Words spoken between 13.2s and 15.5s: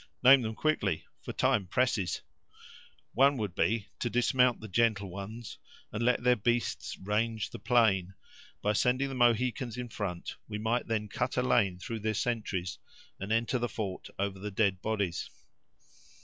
enter the fort over the dead bodies."